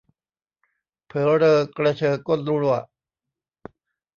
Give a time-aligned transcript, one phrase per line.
[1.07, 2.75] เผอเรอกระเชอก้นรั่ว